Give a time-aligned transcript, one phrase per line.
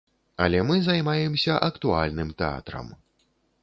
[0.45, 2.95] Але мы займаемся актуальным тэатрам.